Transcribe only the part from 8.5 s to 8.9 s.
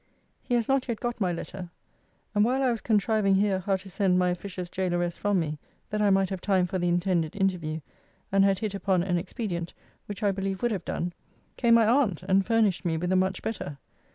hit